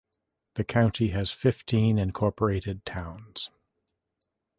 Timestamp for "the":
0.55-0.63